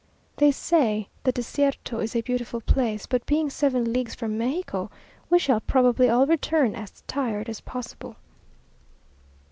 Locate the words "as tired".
6.73-7.47